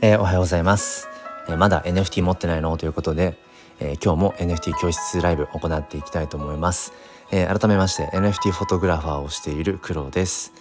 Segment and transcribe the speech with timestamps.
[0.00, 1.08] えー、おはようございます、
[1.48, 2.76] えー、まだ NFT 持ってないの？
[2.76, 3.38] ということで、
[3.80, 6.92] えー、今日も NFT 教室ライブ行っていきたいと思います、
[7.30, 10.52] え改めまして NFT フォトグラファーをしている黒です。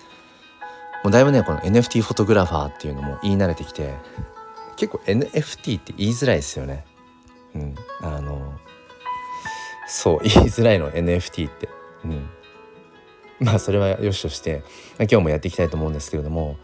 [1.04, 3.94] もうだいぶねこの NFT フォトグラファーっていうのも言い慣れてきて
[4.78, 6.86] 結構 NFT って言いづらいですよね。
[7.56, 8.54] うんあの
[9.88, 11.70] そう 言いづらいの NFT って。
[12.06, 12.30] うん。
[13.40, 14.64] まあそれはよしとして、
[15.00, 16.58] 今日もやっていきたいと思うんですけれども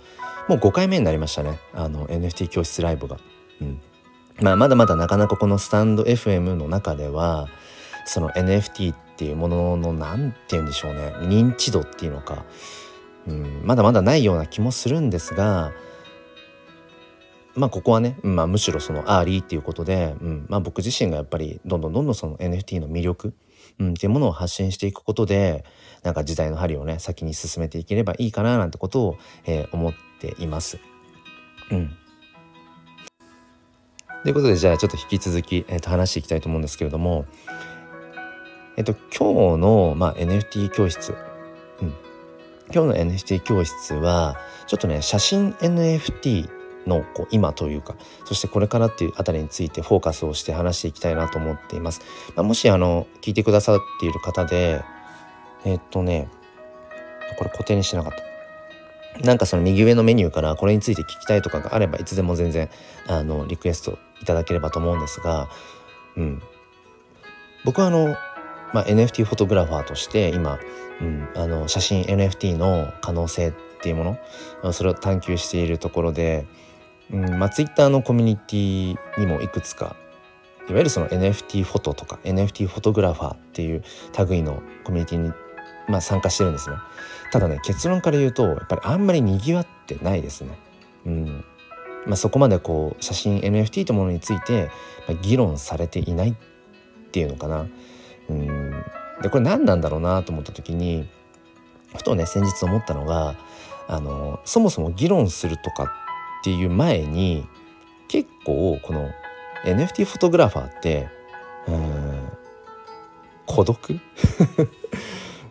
[0.49, 1.59] もう5回目になりましたね。
[1.73, 3.17] あの NFT 教室ライブが。
[3.61, 3.79] うん。
[4.41, 7.49] まあ、まだまだなかなかこのスタンド FM の中では
[8.05, 11.13] その NFT っていうものの何て言うんでしょうね。
[11.19, 12.45] 認知度っていうのか、
[13.27, 15.71] うん、まだまだないような気もするんですが
[17.53, 20.45] まあここはね、まあ、むしろそのアーリーっていうことで、うん。
[20.49, 23.35] まあ、僕自身がやっぱりどんどんどんどんその NFT の魅力、
[23.77, 25.63] うん、っていうものを発信していくことで
[26.01, 30.08] なんか時代の針をね先に進めていければいいかななんてことを、えー、思って
[30.39, 30.79] います。
[31.71, 31.95] うん。
[34.23, 37.25] ということでじゃあちょっと引き続き、えー、と話していきたいと思うんですけれども
[38.75, 41.15] えっ、と今日の、まあ、NFT 教室、
[41.81, 41.93] うん、
[42.73, 46.49] 今日の NFT 教室はちょっとね写真 NFT
[46.85, 52.01] のこう今というかそしてこれからっていうあたりについてフォーカスをして話していきたいなと思っています。
[52.35, 54.81] まあ、もしあの聞いてくださっている方で
[55.65, 56.29] えっとね
[57.37, 58.28] これ固定にしてなかった。
[59.21, 62.69] なんかその右上のメニューからこれについて聞きたいとかがあればいつでも全然
[63.07, 65.49] あのリクエストいただければと思うんですが、
[66.15, 66.41] うん、
[67.65, 68.15] 僕はあの、
[68.73, 70.59] まあ、NFT フォトグラファーとして今、
[71.01, 74.17] うん、あの写真 NFT の可能性っていうも
[74.63, 76.45] のそれを探求しているところで、
[77.11, 79.95] うんまあ、Twitter のコミュニティにもいくつか
[80.69, 83.83] いわゆるその NFT フォトとか NFT フォトグラファーっていう
[84.29, 85.33] 類のコミュニティに
[85.89, 86.77] まあ、参加してるんですね。
[87.31, 90.57] ただね結論から言うとやっぱりあんまりにぎわってないですね。
[91.05, 91.45] うん。
[92.05, 94.69] まあ、そこまでこう写真 NFT というものについて、
[95.21, 96.33] 議論されていないっ
[97.11, 97.67] ていうのかな。
[98.29, 98.71] うん。
[99.21, 101.07] でこれ何なんだろうなと思った時に
[101.95, 103.35] ふとね先日思ったのが
[103.87, 105.83] あのそもそも議論するとか
[106.41, 107.45] っていう前に
[108.07, 109.09] 結構この
[109.65, 111.09] NFT フォトグラファーって
[111.67, 112.29] うん
[113.45, 113.99] 孤独？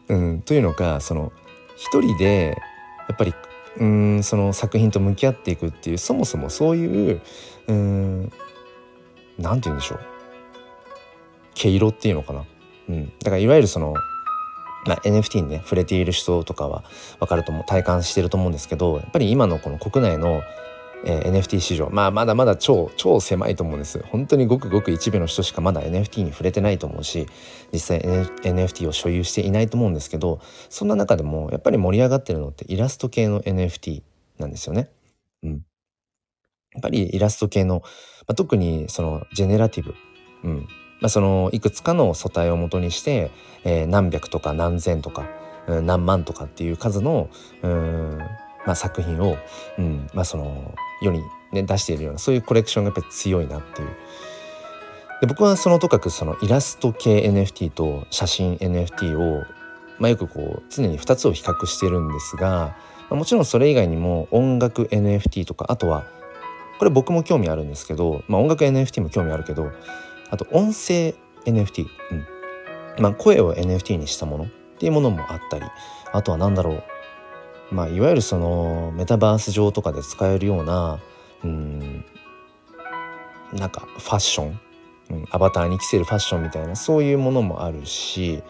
[0.09, 1.33] うん、というのかその
[1.79, 2.61] 一人で
[3.09, 3.35] やっぱり
[3.79, 7.21] うんその作品と向き合っていくっていうそもそもそういう
[7.69, 8.33] うん
[9.39, 10.01] なんて言うんでしょう。
[11.55, 12.45] 毛色っていうのかな、
[12.89, 13.95] うん、だからいわゆるその、
[14.87, 16.85] まあ、NFT にね触れている人とかは
[17.19, 20.43] 分かると思う体感してると思うんですけどやっぱり今のこの国内の
[21.05, 21.89] えー、NFT 市場。
[21.91, 24.01] まあまだまだ超超狭いと思うんです。
[24.11, 27.27] 本当にごくごく一部の人しかまだ NFT に触れてないと思うし
[27.73, 34.03] 実際、NFT を所有していないと思うんですけどそんな中でもやっぱり盛り上がってるのってイラスト系の NFT
[34.39, 34.91] なんですよね。
[35.43, 35.57] うん、や
[36.79, 39.95] っぱりイラスト系の、まあ、特にそのジェネラティブ、
[40.45, 40.69] うん。
[41.01, 43.31] まあ、そのいくつかの素体をもとにして、
[43.65, 45.29] えー、何百とか何千とか、
[45.69, 47.31] うん、何万とかっていう数の
[47.63, 48.19] うん
[48.67, 49.39] まあ、作品を、
[49.79, 51.23] うんまあ、その世に、
[51.53, 53.89] ね、出しているようなそういうコレクションがやっぱり強いなっていう。
[55.21, 59.45] で僕はそのとかくそのイラスト系 NFT と写真 NFT を、
[59.99, 62.77] まあ、よくこう常に2つを比較してるんですが、
[63.11, 66.07] まあ、もちろんそれ以外にも音楽 NFT とかあとは
[66.79, 69.73] これ僕も興味あるんですけど、まあ、音楽 NFT も興味あるけど
[70.31, 71.15] あと音声
[71.45, 74.49] NFT、うんまあ、声を NFT にしたものっ
[74.79, 75.65] ていうものもあったり
[76.13, 76.83] あとは何だろう
[77.71, 81.01] まあ、いわゆるそのメタバース上とかで使えるような
[81.45, 82.05] うん
[83.53, 84.61] なんかファッション、
[85.11, 88.43] うん、アバターに着せるファッションみたいなそういうものもあるし、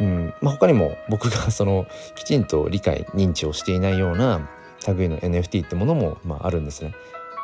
[0.00, 4.48] うんまあ、他にも僕がそのきちんと理解認知をしていないような
[4.88, 6.92] 類の NFT ってものも、まあ、あるんですね。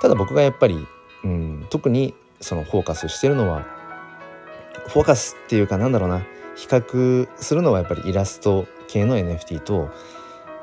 [0.00, 0.78] ただ僕がやっぱり、
[1.24, 3.64] うん、特にそのフォーカスしてるのは
[4.88, 6.22] フォーカスっていうかなんだろうな
[6.56, 9.90] 比較するのはやっぱりイラスト系の NFT と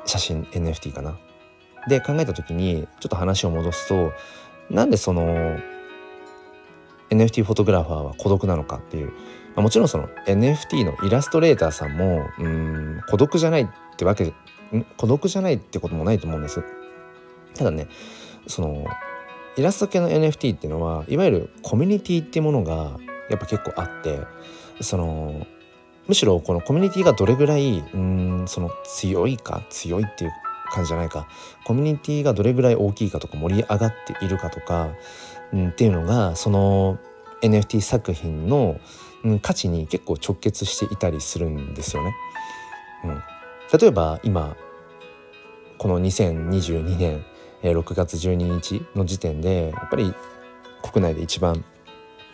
[0.06, 1.18] 写真 NFT かな。
[1.88, 4.12] で考えた時にちょっと話を戻すと
[4.70, 5.58] なんでその
[7.10, 9.12] NFT フォトグラファーは孤独なのかっていう、ま
[9.58, 14.32] あ、もちろんその NFT のイラストレーターさんもうん孤独じゃないってわけ
[14.96, 16.64] 孤独じゃないってこともないと思うんです。
[17.54, 17.86] ただね
[18.46, 18.86] その
[19.56, 22.98] イラスト系の NFT っていうのはいわゆるコミュニティっていうものが
[23.30, 24.20] やっぱ結構あって
[24.80, 25.46] その
[26.08, 30.32] むしろこのコミュニティがどれぐらいうんその強いか強いっていう
[30.70, 31.28] 感じじゃないか
[31.64, 34.90] コミュニティがどれぐらい大きいかとか盛り上がっているかとか、
[35.52, 36.98] うん、っていうのがその
[37.42, 38.80] NFT 作品の、
[39.24, 42.14] うん、価値に結構直結していたりするんですよね。
[43.04, 43.22] うん、
[43.78, 44.56] 例えば今
[45.78, 47.24] この2022年、
[47.62, 50.14] 6月12日の時点でやっぱり
[50.82, 51.64] 国内で一番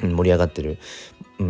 [0.01, 0.79] 盛り上がってる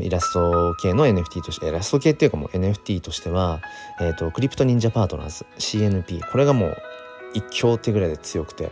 [0.00, 3.60] イラスト系の NFT としてイラスト系っていうかもう NFT としては、
[4.00, 6.76] えーと、クリプト忍者パートナーズ CNP これがもう
[7.34, 8.70] 一強手ぐらいで強くて、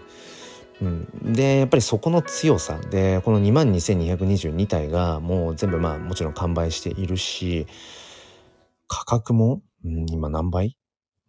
[0.80, 2.78] うん、でやっぱりそこの強さ。
[2.78, 7.66] でこの2万2222体がもう全部まあもちろん完売しているし
[8.86, 10.76] 価格も、うん、今何倍？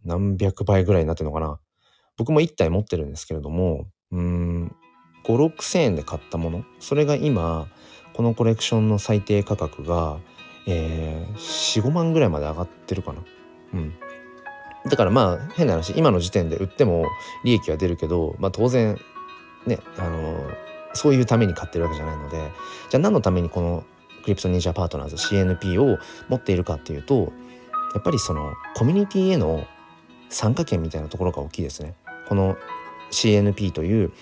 [0.04, 1.58] 何百倍ぐらいになってるのかな？
[2.16, 4.76] 僕も1体持ってるんですけれどもうん
[5.24, 6.64] 5 6千円で買ったもの。
[6.80, 7.68] それが今
[8.14, 10.18] このコレクションの最低価格が、
[10.66, 13.22] えー、45万ぐらいまで上がってるかな。
[13.74, 13.94] うん、
[14.88, 17.06] だからまあ変な話今の時点で売っても
[17.44, 18.98] 利益は出るけど、まあ、当然
[19.66, 20.50] ねあの
[20.92, 22.36] そういうために買ってるわけじゃないので
[22.90, 23.84] じゃあ何のためにこの
[24.22, 25.98] クリプト忍者パートナーズ CNP を
[26.28, 27.32] 持っているかっていうと
[27.94, 29.66] やっぱりそのコミュニティへの
[30.28, 31.94] 参加権みたいなところが大きいですね。
[32.28, 32.56] この
[33.10, 34.12] CNP という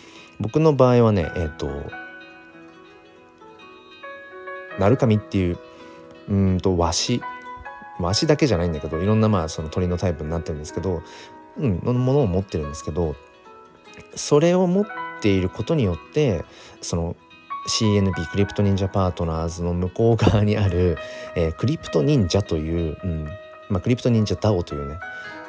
[0.41, 1.69] 僕の場合はねえっ、ー、と
[4.81, 5.59] 鳴神っていう
[6.29, 7.23] うんと和紙
[8.01, 11.03] 和紙だけじゃないんだけどいろんなまあその鳥のタイプになってるんですけど、
[11.59, 13.15] うん、のものを持ってるんですけど
[14.15, 14.87] それを持っ
[15.21, 16.45] ていることによって
[16.81, 17.17] その
[17.69, 20.97] CNP CryptoNinja Partners の向こう側にある、
[21.37, 23.29] えー、 CryptoNinjaという、うん
[23.69, 24.99] まあ、 CryptoNinja DAO というね、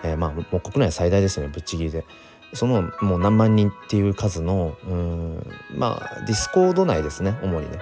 [0.04, 2.06] えー、まあもう国内最大ですよねぶっちぎりで。
[2.54, 7.80] そのもう何万人っていう数のうんまあ Discord内ですね主にね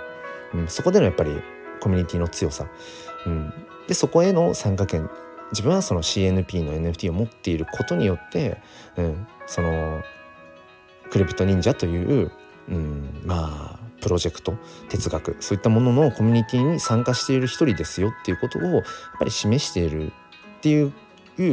[0.54, 1.32] うん、そこでのやっぱり
[1.80, 2.68] コミュニティの強さ、
[3.26, 3.54] うん、
[3.88, 5.10] でそこへの参加権
[5.52, 8.62] 自分はその CNP の NFT を持っていることによって、
[8.98, 10.02] うん、その
[11.10, 12.32] クリプト忍者という、
[12.70, 14.56] うん、まあプロジェクト
[14.90, 18.84] 哲学そういったもののコミュニティに参加している一人ですよっていうことをやっ
[19.18, 20.12] ぱり示しているっ
[20.62, 20.94] ていう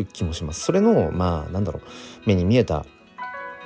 [0.06, 0.60] 気もします。
[0.60, 1.82] それのまあなんだろう
[2.26, 2.84] 目に見えた、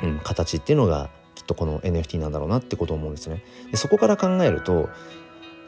[0.03, 3.43] うん、形っていうのがきっとこの NFT なんだろうなってことを思うんですね。
[3.71, 4.89] でそこから考えると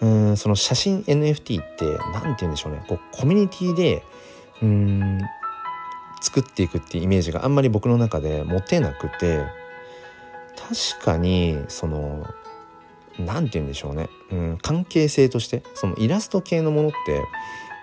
[0.02, 2.84] うんその写真 NFT って何て言うんでしょうね。
[2.88, 4.02] こうコミュニティで
[4.62, 5.20] うん
[6.20, 9.62] 作っていくっていうイメージがあんまり僕の中で持てなくて。
[10.56, 12.26] 確かにその
[13.18, 17.22] 何て言うんでしょうね、うん、関係性としてそのイラスト系のものって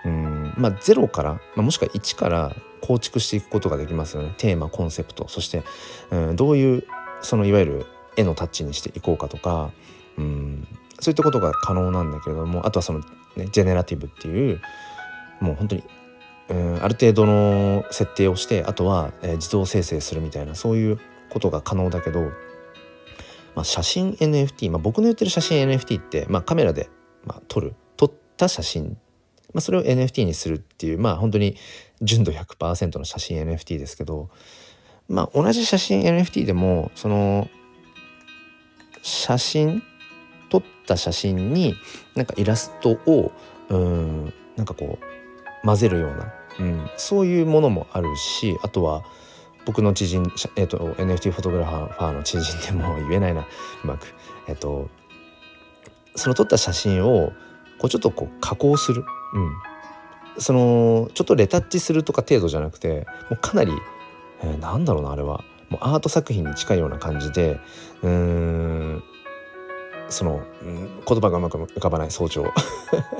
[0.04, 4.34] うんまあ0から、まあ、もしくは1から構築していくことができますよね。
[4.38, 5.28] テーマコンセプト。
[5.28, 5.62] そして、
[6.10, 6.84] うん、どういう
[7.20, 9.70] そのいわゆる絵のタッチにしていこうかとか
[10.16, 10.66] うん
[11.00, 13.00] そういったことが可能なんだけれどもあとはその、
[13.36, 14.60] ね、ジェネラティブっていう
[15.40, 15.84] もう本当に
[16.50, 20.98] うんある程度の設定をしてあとは、えー、自動生成するみたいなそういう
[21.30, 22.22] ことが可能だけど、
[23.54, 26.90] まあ、写真 NFT、まあ、僕の言ってる写真 NFT って、まあ、カメラで、
[27.24, 28.98] まあ、撮る撮った写真、
[29.54, 31.56] まあ、それを NFT にするっていうまあ本当に
[32.02, 34.28] 純度100%の写真 NFT ですけど
[35.08, 37.48] まあ同じ写真 NFT でもその
[39.02, 39.82] 写真
[40.50, 41.74] 撮った写真に
[42.14, 43.32] なんかイラストを
[43.68, 44.98] うんなんかこ
[45.62, 49.02] う混ぜるような、うん、そういうものもあるしあとは
[49.66, 50.22] 僕の知人、
[50.56, 53.46] えーと、NFT フォトグラファーの知人でも言えないな
[53.84, 54.14] うまく。
[54.48, 54.88] えっ、と
[56.16, 57.32] その撮った写真を
[57.78, 59.04] こうちょっとこう加工する、
[59.34, 63.72] うん、そのちょっとレタッチするとか程度じゃなくてもうかなり、
[64.42, 65.44] えー、なんだろうなあれは。
[65.68, 67.60] もうアート作品に近いような感じで
[68.02, 69.04] うーん。
[70.10, 72.44] その、うん、言葉がうまく浮かばない早朝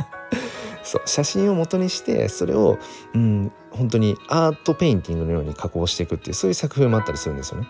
[0.83, 2.79] そう写真を元にしてそれを、
[3.15, 7.69] うん、本当にアートペインティングのように加工していくっていうそういう作風もあったりするんですよね。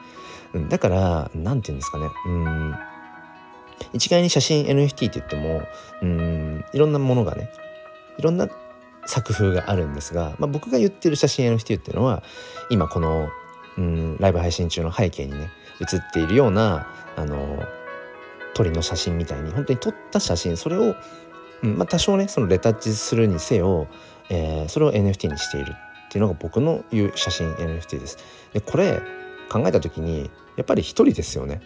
[0.55, 2.75] うん、だから何て言うんですかね、うん、
[3.93, 5.63] 一概に写真 NFT って言っても、
[6.03, 7.51] うん、いろんなものがね
[8.19, 8.49] いろんな
[9.07, 12.23] 作風があるんですが、まあ、僕が言ってる写真 NFT っていうのは
[12.69, 13.29] 今この、
[13.79, 15.51] うん、ライブ配信中の背景にね
[15.81, 16.87] 写っているような
[17.17, 17.65] あの
[18.55, 20.95] 鳥の写真みたいに本当に撮った写真それを、
[21.63, 23.89] うんまあ、多少ねそのレタッチするにせよ、
[24.29, 25.75] えー、それを NFT にしている
[26.09, 28.19] っていうのが僕の言う写真 NFT です。
[28.53, 29.01] でこれ
[29.49, 31.63] 考えた時にやっぱり一人ですよね。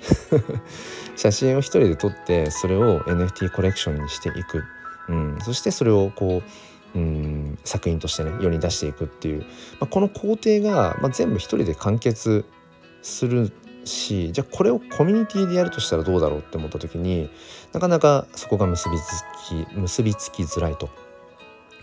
[1.16, 4.64] 写真を一人で撮ってそれを NFT コレクションにしていく、
[5.08, 6.42] うん、そしてそれをこ
[6.94, 9.46] う、うん、作品としてね世に出していくっていう、ま
[9.82, 12.44] あ、この工程が、まあ、全部一人で完結
[13.02, 13.50] する
[13.84, 17.30] しじゃあこれをコミュニティでやるとしたらどうだろうって思った時に
[17.72, 20.88] なかなかそこが結びつき結びつきづらいと。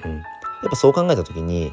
[0.03, 0.23] うん、やっ
[0.69, 1.71] ぱそう考えた時に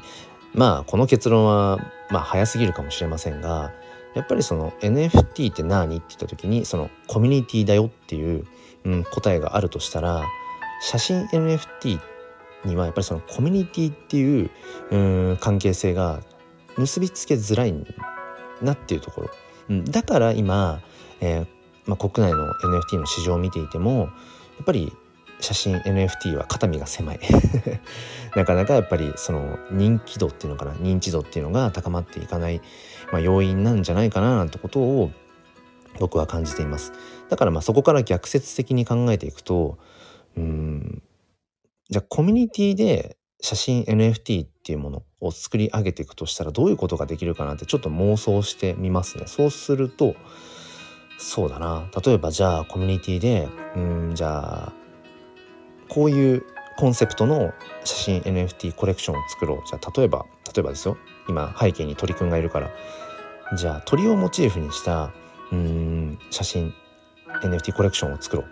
[0.55, 1.79] まあこの結論は
[2.11, 3.73] まあ早すぎるかもしれませんが
[4.15, 5.97] やっぱりその NFT って何？
[5.97, 8.45] って言った時にそのコミュニティだよっていう、
[8.85, 10.23] うん、答えがあるとしたら
[10.81, 12.01] 写真 NFT
[12.65, 14.51] にはやっぱりそのコミュニティっていう、
[14.91, 14.97] う
[15.33, 16.21] ん、関係性が
[16.77, 17.75] 結びつけづらい
[18.63, 19.31] なっていうところ。
[19.69, 20.81] うん、だから今、
[21.21, 21.47] えー
[21.87, 24.07] まあ、国内の NFT の市場を見ていてもや
[24.63, 24.93] っぱり
[25.41, 27.21] 写真 NFT は肩身が狭い。
[28.37, 32.61] なかなかやっぱりその人気度っていうのかな認知度っていうのが高まっていかない、
[33.11, 35.11] まあ、要因なんじゃないかななんてことを
[35.99, 36.93] 僕は感じています。
[37.29, 39.79] だからまあそこから逆説的に考えていくと
[40.37, 41.03] うん
[41.89, 49.25] じゃあコミュニティで写真 NFT っていうものを作り上げていくとしたらどういうことができるかなってちょっと妄想してみますね。
[49.27, 50.15] そうすると
[51.19, 51.89] そうだな。
[52.05, 54.73] 例えばじゃあコミュニティでうんじゃあ
[55.89, 56.45] こういう
[56.77, 57.53] コンセプトの
[57.85, 59.63] 写真 NFT コレクションを作ろう。
[59.69, 60.97] じゃあ例えば例えばですよ。
[61.29, 62.71] 今背景に鳥くんがいるから。
[63.57, 65.11] じゃあ鳥をモチーフにした
[65.51, 66.73] うん写真
[67.43, 68.45] NFT コレクションを作ろ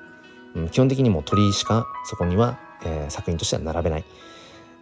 [0.55, 4.05] う、うん、基本的にも鳥しかそこには、えー、作品としては並べない。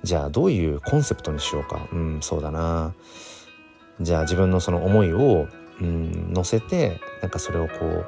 [0.04, 1.88] じゃあどういうコンセプトにしようか。
[1.90, 2.94] うんそうだな。
[4.00, 5.48] じゃあ自分のその思いを
[5.80, 8.04] うん乗せてなんかそれをこ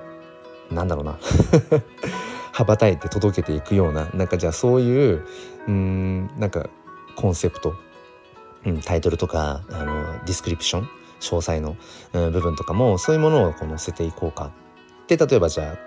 [0.70, 1.18] うなんだろうな。
[2.52, 4.08] 羽ばたいて届けていくような。
[4.12, 5.26] なんかじゃあそういう
[5.66, 6.68] うんなんか
[7.16, 7.74] コンセプト、
[8.66, 10.88] うん、タイトルとかあのディスクリプション
[11.20, 11.76] 詳細の、
[12.12, 14.50] うん、部分とかもそういうものをこう載せていこうか。
[15.08, 15.78] で例えばじゃ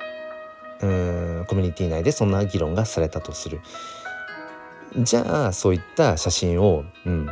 [0.82, 3.62] あうんコミュニティ内でそんな議論がされたとする。
[4.98, 7.28] じゃあそういった写真を、うん、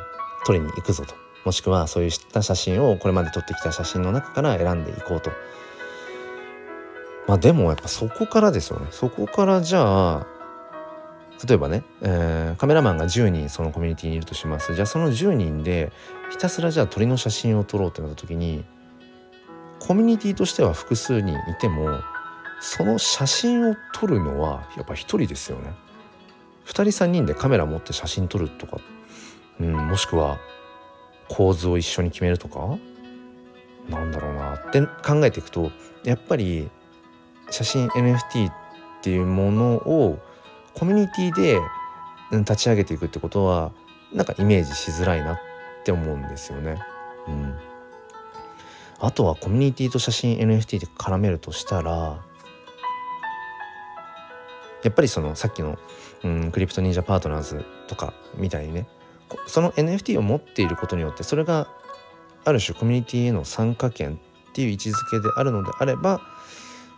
[0.45, 1.15] 撮りに行くぞと。
[1.45, 5.31] もしくはそういった写真をこれまで撮ってきた写真の中から選んでいこうと。
[7.27, 8.87] まあでもやっぱそこからですよね。
[8.91, 10.27] そこからじゃあ
[11.47, 14.73] 例えばね、えー、カメラマンが10人そのコミュニティにいるとします。
[14.75, 15.91] じゃあその10人で
[16.31, 18.65] ひたすらじゃあ鳥の写真を撮ろうってなった時に
[19.79, 21.99] コミュニティとしては複数人いても
[22.59, 25.73] その写真を撮るのはやっぱ一人ですよね。
[26.67, 28.77] 2人3人でカメラ持って写真撮るとか、
[29.59, 30.38] うん、もしくは
[31.29, 32.77] 構図を一緒に決めるとか
[33.89, 35.71] なんだろうなって考えていくと
[36.03, 36.69] やっぱり
[37.50, 38.53] 写真 NFT っ
[39.01, 40.19] ていうものを
[40.74, 41.59] コミュニティで
[42.31, 43.71] 立ち上げていくってことは
[44.13, 45.39] なんかイメージしづらいなっ
[45.83, 46.81] て思うんですよね。
[47.27, 47.55] うん、
[49.00, 52.21] あとはコミュニティと写真 NFT で絡めるとしたら
[54.83, 55.77] やっぱりそのさっきの、
[56.24, 58.88] うん、クリプト忍者パートナーズとかみたいにね。
[59.47, 61.67] その NFT を持っていることによってそれが
[62.45, 64.19] ある種コミュニティへの参加権
[64.50, 66.21] っていう位置づけであるのであれば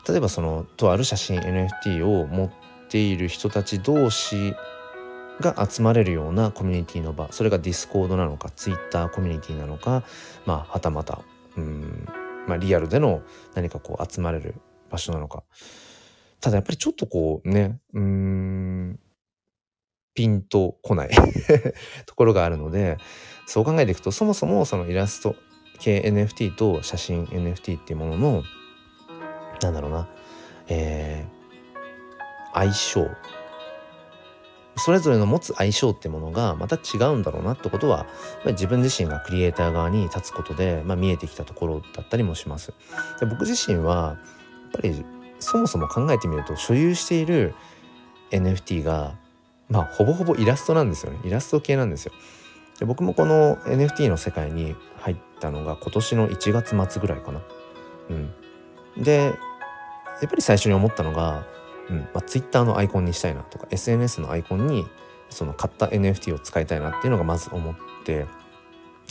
[0.07, 2.51] 例えばそのとある写真 NFT を持っ
[2.87, 4.53] ている人たち同士
[5.39, 10.03] が集まれるようなコミュニティの場それが Discordなのか Twitterコミュニティなのか
[10.45, 11.21] まあはたまた
[11.57, 12.07] うん、
[12.47, 13.21] まあ、リアルでの
[13.55, 14.55] 何かこう集まれる
[14.89, 15.43] 場所なのか。
[16.41, 18.99] ただやっぱりちょっとこうねうん
[20.19, 21.09] ピンとこない
[22.05, 22.97] ところがあるので
[23.45, 25.37] そう考えていくとそもそもそのイラスト
[25.79, 28.43] 系 NFT と写真 NFT っていうものの
[29.61, 30.09] なんだろうな、
[30.67, 33.07] えー、相性
[34.75, 38.05] それぞれの持つ相性ってものがまた違うんだろうなってことは
[38.45, 42.73] 自分自身がクリエイター側に立つことで、まあ、見えてきたところだったりもします。
[43.21, 44.17] で僕自身は
[44.63, 45.05] やっぱり
[45.39, 47.55] そもそも考えてみると所有している
[48.31, 49.15] NFT が
[49.69, 52.13] まあほぼほぼイラストなんですよねイラスト系なんですよ。
[52.79, 57.41] で僕もこの NFT の世界に入ったのが今年の1月末ぐらいかな。
[58.09, 59.33] うん、で
[60.21, 61.45] やっぱり最初に思ったのが、
[61.89, 64.87] うんまあ、Twitter のアイコンにしたいなとか SNS のアイコンに
[65.29, 68.25] その買った NFT を使いたいなっていうのがまず思って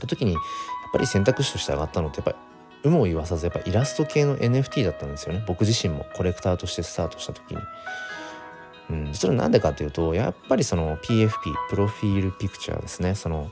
[0.00, 0.42] た時にやっ
[0.92, 2.36] ぱり選択肢として上がったのってやっぱり
[2.84, 7.58] 有無を言わさずやっぱイラスト系の NFT だったんですよね僕自身もコレクターとしてスタートした時に。
[8.90, 11.30] うん、それは何でかっていうとやっぱりその PFP
[11.70, 13.14] プロフィールピクチャーですね。
[13.14, 13.50] その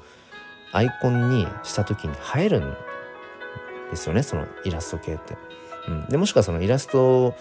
[0.72, 2.74] アイコンにした時に映えるん
[3.90, 4.22] ですよね。
[4.22, 5.36] そのイラスト系って。
[5.88, 7.34] うん、でもしくはそのイラスト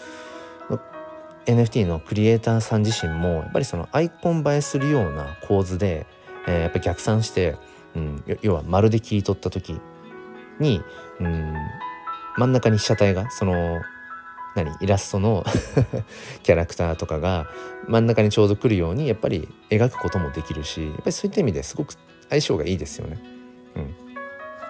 [0.69, 0.79] の
[1.45, 6.05] NFT のクリエイターさん自身もやっぱりそのアイコン映えするような構図で、
[6.47, 7.55] えー、やっぱ逆算して、
[7.95, 9.79] うん、要は丸で切り取った時
[10.59, 10.81] に、
[11.19, 11.53] うん、
[12.37, 13.81] 真ん中に被写体がその
[14.55, 15.45] 何イラストの
[16.43, 17.47] キャラクターとかが
[17.87, 21.95] 真ん中にちょうど来るようにやっぱり描くこともできるしやっぱりそういった意味ですごく
[22.29, 23.21] 相性がいいですよね。
[23.75, 23.95] うん、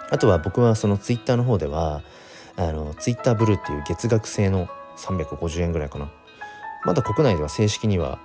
[0.10, 2.01] あとは僕はそのツイッターの方では
[2.58, 6.12] あのツイッターブルーっていう月額制の350円ぐらいかな。
[6.84, 8.20] まだ国内では正式には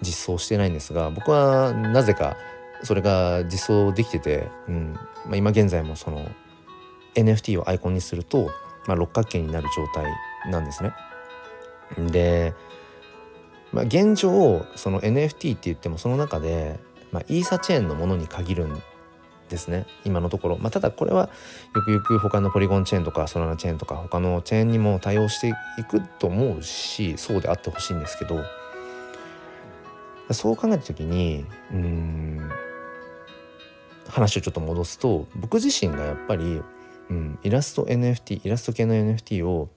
[0.00, 2.36] 実装してないんですが僕はなぜか
[2.82, 4.98] それが実装できてて、うん。
[5.26, 6.28] まあ、今現在もその
[7.14, 8.50] NFT をアイコンにすると、
[8.86, 10.12] まあ、六角形になる状態
[10.50, 10.92] なんですね。
[12.10, 12.54] で、
[13.72, 16.78] まあ、現状その NFT って言ってもその中で、
[17.12, 18.82] まあ、イーサチェーンのものに限るん
[19.48, 21.30] ですね今のところ、まあ、ただこれは
[21.74, 28.44] ゆくゆく他のポリゴンチェーンとかソラナチェーンとか他のチェーンにも対応していくと思うしそうであってほしいんですけど
[30.32, 32.50] そう考えた時にうん
[34.08, 36.62] 話をちょっと戻すと僕自身がやっぱり、
[37.10, 39.68] うん、イラスト NFT イラスト系の NFT を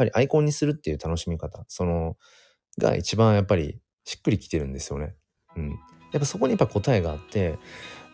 [0.00, 2.16] ぱりアイコンにするっていう楽しみ方その
[2.78, 5.14] が一番やっぱりしっくりきてるんですよね。
[5.56, 5.74] うん、や
[6.16, 7.58] っぱそこにやっぱ答えがあって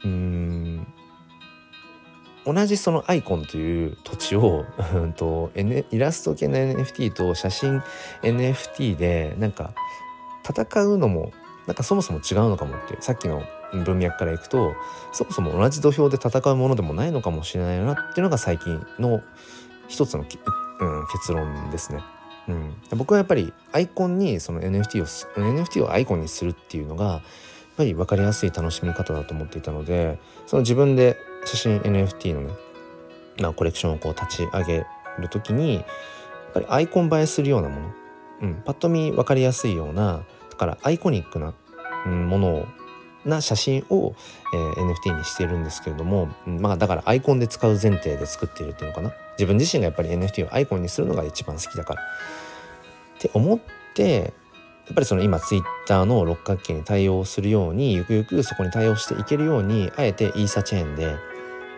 [0.05, 0.87] うん
[2.45, 4.65] 同じそのアイコンという土地を
[4.95, 7.83] うんと、N、イラスト系の NFT と写真
[8.23, 9.75] NFT でなんか
[10.49, 11.33] 戦うのも
[11.67, 13.43] なんかそもそも違うのかもっていうさっきの
[13.85, 14.75] 文脈からいくと
[15.13, 19.23] そもそも同じ土俵で戦うものでもないのかもしれないなっていうのが最近の
[19.89, 20.25] 一つの、
[20.81, 22.03] うん、結論ですね。
[22.49, 27.23] うん、僕はやっぱりアイコンにその NFT を NFT をアイコンにするっていうのがやっ
[27.77, 32.55] ぱり分かりやすい楽しみ方だと思っていたのでその自分で写真 NFT のね、
[33.41, 34.87] まあ、コレクションをこう立ち上げ
[35.19, 35.85] る時にやっ
[36.55, 37.95] ぱりアイコン映えするようなもの、
[38.43, 41.53] うん、パッと見分かりやすいようなだからアイコニックな、
[42.07, 42.67] ものを
[43.27, 44.15] な写真を、
[44.55, 49.13] えー、NFT にしているんですけれども、まあだからアイコンで使う前提で作っているっていうのかな？
[49.33, 52.03] 自分自身がやっぱり NFT をアイコンにするのが一番好きだから。
[52.03, 53.59] って思っ
[53.95, 54.35] て
[54.87, 61.17] やっぱりその今 Twitter の六角形に対応するようにゆくゆくそこに対応していけるようにあえてイーサチェーンで、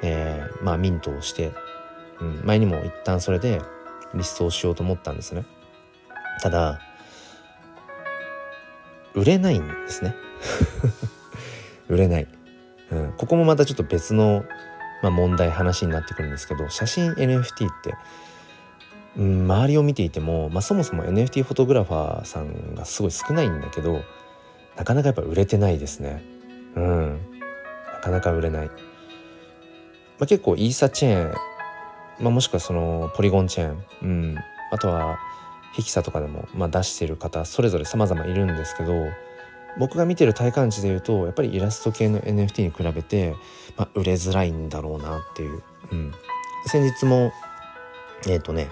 [0.02, 1.52] えー、まあミントをして、
[2.20, 3.62] うん、前にも一旦それで
[4.14, 5.46] リストをしようと思ったんですね。
[6.42, 6.80] ただ
[9.14, 10.14] 売れないんですね。
[11.88, 12.28] 売れない、
[12.90, 14.45] うん、ここもまたちょっと別の、
[15.02, 17.95] まあ、問題話になってくるんですけど写真 NFT って、
[19.16, 24.02] うん、周りを見ていても、まあ、そもそも NFT フォトグラファーさんがすごい少ないんだけど
[24.76, 26.23] なかなかやっぱ売れてないですね。
[26.76, 27.18] うん。
[27.99, 28.75] なかなか売れない、ま
[30.21, 31.35] あ、結構イーサチェーン、
[32.21, 34.37] まあ、もしくはそのポリゴンチェーン、うん、
[34.71, 35.18] あとは
[35.75, 38.92] ヒキサとかでも、まあ、出してる方それぞれ様々いるんですけど
[39.78, 43.36] 僕が見てる体感値で言うとやっぱりイラスト系の NFT に比べて、
[43.76, 45.62] まあ、売れづらいんだろうなっていう、
[45.92, 46.12] うん、
[46.66, 47.32] 先日も
[48.26, 48.68] えっ、ー、とね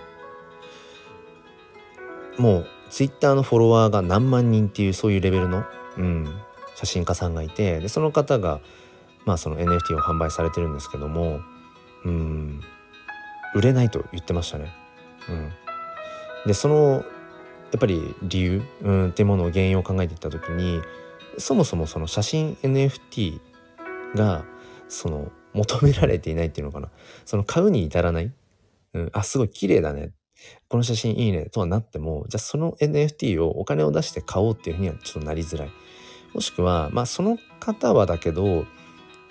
[2.38, 5.64] もうツイッターのフォロワーが何万人っていうそういうレベルの、
[5.96, 6.40] うん、
[6.74, 8.60] 写真家さんがいてでその方が、
[9.24, 11.40] まあ、その NFT を販売されてるんですけども、
[12.04, 12.60] うん、
[13.54, 14.72] 売れないと言ってましたね。
[15.28, 15.52] うん、
[16.46, 17.04] でその
[17.72, 20.81] やっぱり理由、うん、っていうものを原因を考えていった時に
[21.38, 23.40] そもそもその写真 NFT
[24.14, 24.44] が
[24.88, 26.90] その求められていないっていうのかな。
[27.24, 28.33] その買うに至らない、
[28.94, 30.12] うん、あすごい綺麗だね。
[30.68, 31.46] この写真いいね。
[31.46, 35.70] とはなってもじゃあその NFT をお金を出して買おうっていうふうにはちょっとなりづらい。
[36.35, 38.64] もしくはまあその方はだけど、ま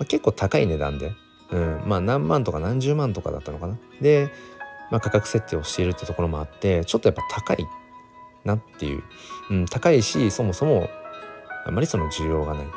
[0.01, 1.13] あ、結構高い値段で、
[1.51, 3.77] うん、まあ何万とか何十万とかだったのかな。
[4.01, 4.31] で、
[4.91, 7.65] まあ、価格設定をしているってところもあってちょっとやっぱ高い。
[8.45, 9.03] なっていう、
[9.49, 10.89] うん、高いしそもそも
[11.65, 12.67] あまりその需要がない、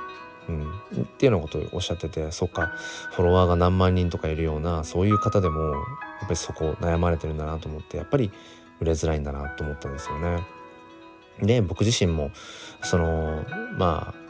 [0.48, 0.62] うん、
[1.02, 2.72] っていうようなことをおっしゃっててそっか
[3.12, 5.74] フォロワーが何万人とかいるようなそういう方でもやっ
[6.22, 8.32] ぱりそこ悩まれてるんだなと思ってやっぱり
[8.80, 10.42] 売れづらいんだなと思ったんですよね。
[11.40, 12.30] で僕自身も
[12.82, 13.44] その
[13.76, 14.28] まあ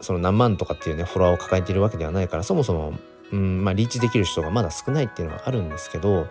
[0.00, 2.94] その何万とかっていうねフォロワーを抱えているわけではないからそもそも、
[3.32, 6.26] うんまあ、リーチできる人がまだ少ないっていうのはあるんですけど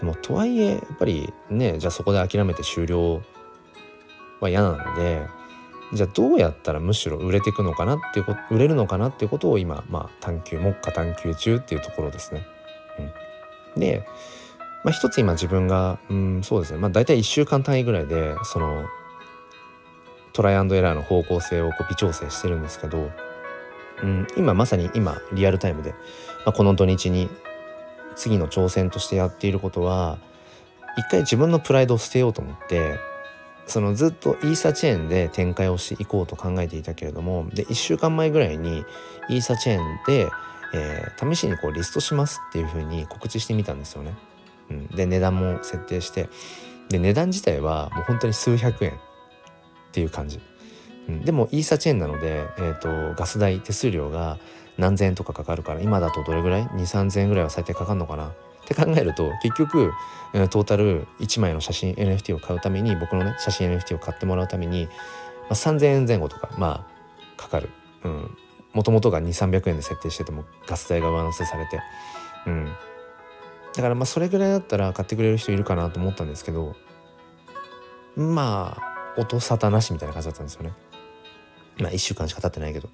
[0.00, 3.22] でもとはいえやっぱりねじゃあそこで諦めて終了
[4.40, 5.26] は嫌なので
[5.92, 12.46] じゃあどうやったらむしろ売れていくのかなっていうこと売れるのかなっていうことを今まあ探求目下探求中っていうところですね。
[13.74, 14.04] うん、で、
[14.84, 18.84] まあ、一つ今自分がうんそうですねまあ大体1週間単位ぐらいでその
[20.34, 23.10] トライアンドエラーの方向性をこう微調整してるんですけど、
[24.02, 25.92] うん、今まさに今リアルタイムで、
[26.44, 27.28] まあ、この土日に
[28.14, 30.18] 次の挑戦としてやっていることは
[30.98, 32.98] 一回自分のプライドを捨てようと思って
[33.68, 38.84] そのずっとイーサチェーンで展開をしていこうと考えていたけれどもで1週間前ぐらいに
[39.28, 40.28] イーサチェーンで、
[40.74, 44.14] えー、試しにこうリストしますっていうふうに告知してみたんですよね。
[44.70, 46.28] うん、で値段も設定して
[46.88, 48.94] で値段自体はもう本当に数百円っ
[49.92, 50.40] ていう感じ。
[51.08, 54.38] うん、でもイーサチェーンなので、えーと、ガス代手数料が
[54.76, 58.32] 何千円とかかかるから今だとどれぐらい ?2,3,000 円ぐらいは最低かかるのかな？
[58.72, 59.94] って考えると結局
[60.32, 64.92] トータル1枚の写真 NFT を買うために僕のね写真 NFT を買ってもらうために、ま
[65.50, 67.70] あ、3,000円前後とかまあかかる。
[68.04, 68.36] うん。
[68.74, 71.80] もともとが2300円で設定しててもガス代が上乗せされて。
[72.46, 72.68] うん。
[73.74, 76.74] だからまあそれぐらいだったら買ってくれる人いるかなと思ったんですけど
[78.16, 78.76] ま
[79.16, 80.72] あ音沙汰なしみたいな感じだったんですよね。
[81.78, 82.90] まあ1週間しか経ってないけど。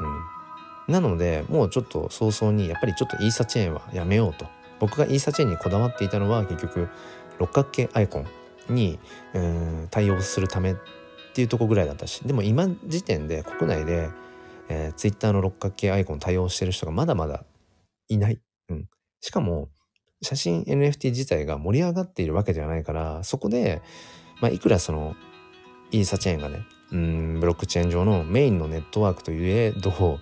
[0.00, 0.92] うん。
[0.92, 4.46] なのでもうちょっと早々にやっぱりちょっとイーサチェーンはやめようと。
[4.80, 6.88] 僕がイーサチェーンにこだわっていたのは結局
[7.38, 8.26] 六角形アイコン
[8.68, 8.98] に
[9.34, 10.76] うん対応するためっ
[11.34, 14.10] ていうとこぐらいだったしでも今時点で国内で、
[14.68, 17.44] えー、Twitter の六角形アイコン対応してる人がまだまだ
[18.08, 18.40] いない。
[18.68, 18.88] うん、
[19.20, 19.68] しかも
[20.22, 23.80] 写真 NFT 自体が盛り上がっているわけではないからそこで、
[24.40, 25.14] まあ、いくらその
[25.92, 30.20] イーサチェーンがねうんブロックチェーン上のメインのネットワークといえど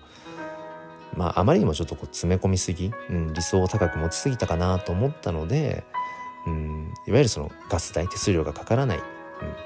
[1.15, 5.83] まああまりにもちょっとこう詰め込みすぎ、うん、理想を高く持ちすぎたかなと思ったので、
[6.45, 9.03] うん、いわゆるそのガス代手数料がかからない、うん、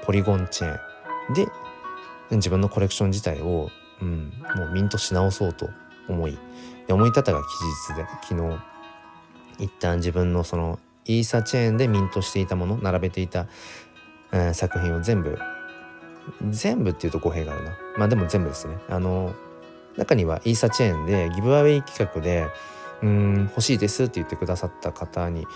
[0.04, 1.46] ポリゴンチェーンで
[2.30, 5.68] 自分のコレクション自体を、うん、もうミントし直そうと
[6.08, 6.38] 思い
[6.86, 8.62] で思い立ったが期日で昨日
[9.58, 13.46] 一旦自分のそのイーサチェーンでミントしていたもの並べていた、
[14.32, 15.38] えー、作品を全部
[16.50, 17.72] 全部っていうと語弊があるな。
[17.98, 18.78] まあでも全部ですね。
[18.88, 19.34] あの
[19.96, 22.46] 中にはイーサチェーンでギブアウェイ企画で
[23.02, 25.46] うん欲しいですって言ってくださった方に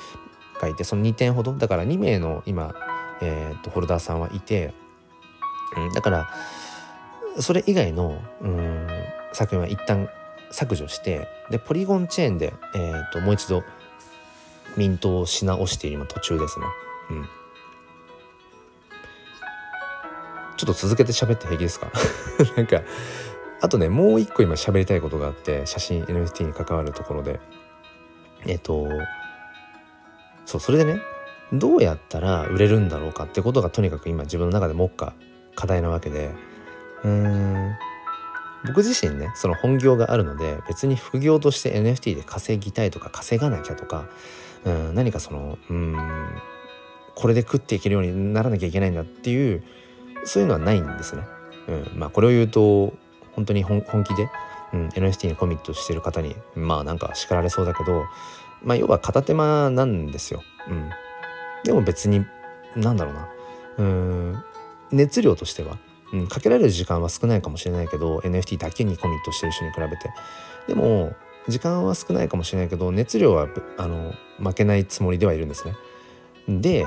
[0.61, 1.53] がいてその2点ほど。
[1.55, 2.75] だから2名の今、
[3.21, 4.75] えー、とホルダーさんはいて、
[5.77, 6.31] うん、だから
[7.41, 8.87] それ以外のうん
[9.33, 10.09] 作品は一旦
[10.51, 13.63] 削除してでポリゴンチェーンで、えー、ともう一度
[14.77, 16.67] ミントをし直している今途中ですね。
[17.11, 17.29] うん。
[20.57, 21.91] ちょっと続けて喋って平気ですか？
[22.57, 22.83] なんか
[23.61, 27.41] あとねもう一個今喋りたいことがあって写真 NFT に関わるところで
[28.47, 28.89] えっと
[30.47, 31.01] そうそれでね
[31.53, 35.15] どうやったら売れるんだろうかってことがとにかく今自分の中で目下
[35.55, 36.35] 課題なわけで
[37.03, 37.77] うーん
[38.67, 44.09] 僕自身ねその本業があるので別に副業として NFT で稼ぎたいとか稼がなきゃとか
[44.65, 45.97] うん何かそのうん
[47.15, 49.65] これで食っていけるようにならなきゃいけないんだっていう
[50.25, 51.23] そういうのはないんですね。
[51.69, 52.95] うん、まあこれを言うと
[53.39, 54.29] 本当に本気で、
[54.73, 58.05] うん、NFT にコミットしてる方にまあなんか叱られそうだけど
[58.65, 60.43] まあ要は片手間なんですよ。
[60.69, 60.91] うん、
[61.63, 62.27] でも別に
[62.75, 63.29] なんだろうな
[63.79, 64.45] うん
[64.91, 65.79] 熱量としては、
[66.13, 70.11] うん、かけられる時間は少ないかもしれないけど NFT だけにコミットしてる人に比べて
[70.67, 71.15] でも
[71.47, 73.47] 時間は少ないかもしれないけど熱量は
[73.77, 75.75] あの負けないつもりではいるんですね。
[76.49, 76.87] で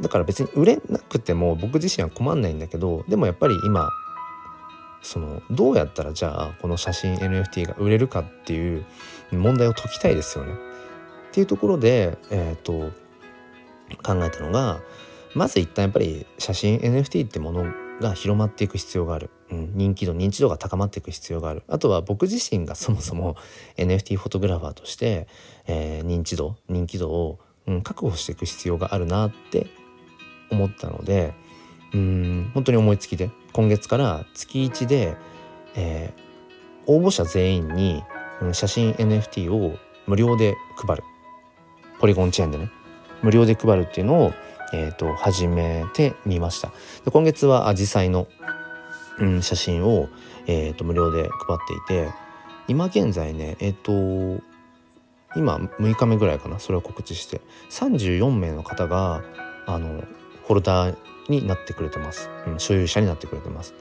[0.00, 3.88] だから別に売れなくても僕自身は困んないんだけどでもやっぱり今
[5.02, 8.84] そのどうやったらじゃあこの写真 NFT が売れるかっていう
[9.32, 10.52] 問題を解きたいですよね。
[10.52, 10.56] っ
[11.32, 12.92] ていうところで、えーと、
[14.02, 14.80] 考えたのが
[15.34, 23.36] まず一旦やっぱり写真 NFT ってものが広まっていく必要がある、うん、人気度認知度が高まっていく必要があるあとは僕自身がそもそも
[23.76, 25.28] NFT フォトグラファーとして、
[25.66, 29.66] えー、認知度人気度を、うん、確保していく必要があるなって
[30.50, 31.34] 思ったので
[31.92, 32.50] うん。
[32.54, 33.30] 本当に思いつきで。
[33.52, 35.16] 今月から月1で、
[35.74, 38.02] えー、応募者全員に、
[38.52, 39.76] 写真 NFT を
[40.06, 41.04] 無料で配る。
[41.98, 42.70] ポリゴンチェーンでね。
[43.22, 44.32] 無料で配るっていうのを、
[44.72, 46.72] えーと、始めてみました。
[47.04, 48.28] で今月はアジサイの、
[49.18, 50.08] うん、写真を、
[50.46, 52.10] えーと、無料で配っていて
[52.68, 54.42] 今現在ねえっ、ー、と
[55.36, 56.58] 今6日目ぐらいかな。
[56.58, 57.40] それを告知して。
[57.70, 59.22] 34名の方が
[59.66, 60.02] あの
[60.44, 60.96] ホルダー
[61.30, 63.74] になってくれてます、うん、所有者になってくれてます。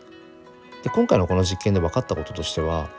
[0.83, 2.89] で今回のこの実験で分かったこととしては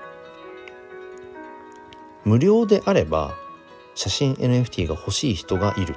[2.24, 3.34] 無料であれば
[3.94, 5.96] 写真 NFT が欲しい人がいる、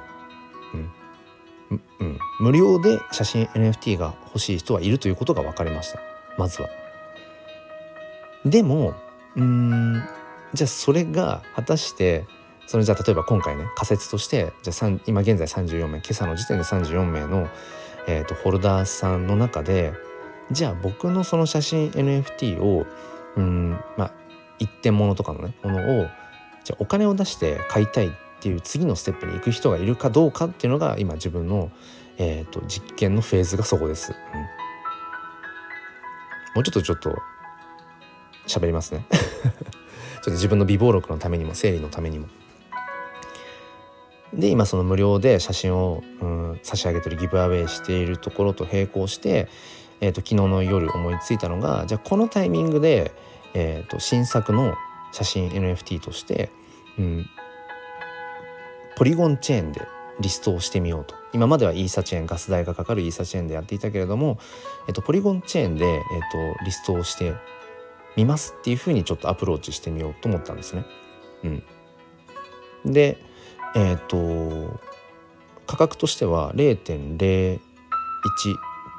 [0.72, 1.80] うん。
[2.00, 6.00] うん、無料で写真 NFT が欲しい人はいるということが分かりました。
[6.38, 6.68] まずは。
[8.44, 8.94] でも
[9.36, 10.02] うん
[10.52, 12.24] じゃあそれが果たして
[12.66, 17.48] それじゃあ例えば今回ね仮説としてじゃあ今現在34名今朝の時点で34名の、
[18.06, 19.92] えーと、ホルダーさんの中で
[20.50, 22.86] じゃあ僕のその写真 NFT を
[23.36, 24.12] うんまあ
[24.58, 26.06] 一点物とかのねものを
[26.64, 31.70] じゃあお金を出して買いたいっていう次のステップに行く人がいるかどうかっていうのが今自分の、
[32.18, 34.12] えーと、と実験のフェーズがそこです。
[34.12, 34.46] うん、も
[36.60, 37.16] うちょっとちょっと
[38.46, 42.28] 喋りますね ちょっと自分の備忘録のためにも整理のためにも。
[44.36, 49.48] で今その無料で写真を、うん、差し上げてるギブアウェイしているところと並行して、
[50.00, 53.12] えーと、昨日の夜思いついたのがじゃあこのタイミングで、
[53.54, 54.74] えーと、新作の
[55.12, 56.50] 写真 NFT として、
[56.98, 57.26] うん、
[58.96, 59.82] ポリゴンチェーンで
[60.20, 64.38] リストをしてみようと今まではイーサチェーンガス代がかかるイーサチェーンでやっていたけれども、
[64.86, 66.02] えっと、ポリゴンチェーンで、えっ
[66.58, 67.34] と、リストをして
[68.16, 70.84] みますっていうふうにちょっとアプローチしてみようと思ったんですね。
[71.44, 73.18] うん、で
[73.74, 74.80] えっ、ー、と
[75.66, 77.60] 価格としては0.01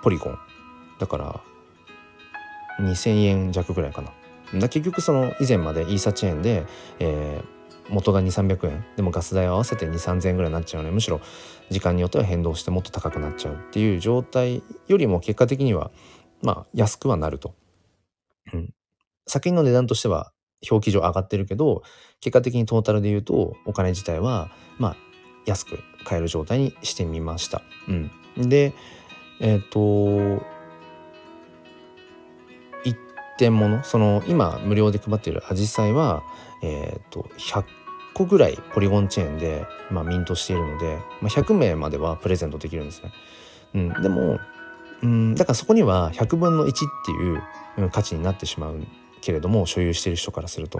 [0.03, 0.39] ポリゴン。
[0.99, 1.41] だから
[2.79, 6.65] 2,000円弱ぐらいかな、だ結局その以前までイーサチェーンで、
[6.99, 11.21] えー、元が2300円でもガス代合わせて2,3000円ぐらいになっちゃうのでむしろ
[11.69, 15.91] 時間によっては変動してもっと高くなっちゃうっていう状態よりも結果的には
[16.41, 17.55] まあ安くはなると。
[18.53, 18.69] うん、
[19.25, 20.31] 先の値段としては
[20.69, 21.83] 表記上上がってるけど
[22.21, 24.97] 結果的にトータルで言うとお金自体はまあ
[25.45, 27.61] 安く買える状態にしてみました。
[27.87, 27.91] う
[28.41, 28.73] ん、で
[29.39, 30.43] えっ、ー、と
[32.83, 32.97] 一
[33.37, 36.23] 点ものその今無料で配っているアジサイは
[36.63, 37.65] えっ、ー、と100
[38.13, 43.11] 個ぐらいポリゴンチェーンで、まあ、ミントしているので、まあ、100名まではプレゼントできるんですね。
[43.75, 44.39] うん、でも
[45.03, 46.73] うんだからそこには100分の1っ
[47.05, 48.79] ていう価値になってしまう
[49.25, 50.79] けれども所有している人からすると。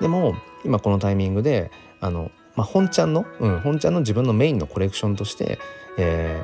[0.00, 1.70] でも今このタイミングで
[2.00, 5.58] あの、まあ、本ちゃんの、うん、本ちゃんの自分のメインのコレクションとして、
[5.96, 6.42] え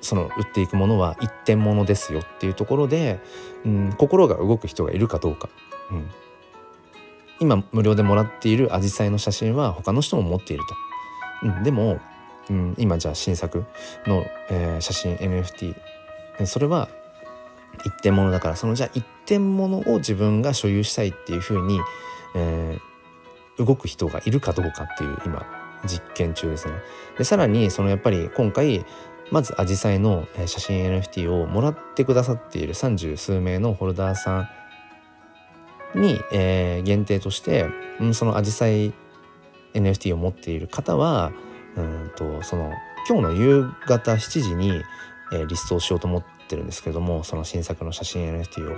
[0.00, 3.20] ー、その売っていくものは一点物ですよっていうところで、
[3.64, 5.48] うん、心が動く人がいるかどうか、
[5.90, 6.10] うん、
[7.40, 10.64] 今無料でもらっているアジサイの写真は他の人も持っている
[11.42, 11.48] と。
[11.48, 11.98] うん、でも、
[12.50, 13.64] うん、今じゃあ新作
[14.06, 15.74] の、えー、写真 NFT
[16.46, 16.88] それは
[17.84, 21.80] 一点物だからそのじゃあ一点物を自分が所有したいっていうふうに、
[22.34, 25.46] えー、動く人がいるかどうかっていう今
[25.86, 26.74] 実験中ですね。
[27.18, 28.84] でさらにそのやっぱり今回
[29.30, 34.48] まずアジサイの写真 NFT をもらってくださっている三十数名のホルダーさ
[35.94, 37.66] んに、えー、限定として、
[38.00, 38.92] うん、そのアジサイ
[39.72, 41.32] NFT を持っている方は
[41.76, 42.72] うんとその
[43.08, 44.82] 今日の夕方7時に、
[45.32, 48.76] えー、リストをしようと思ってるんですけどもその新作の写真 NFT を、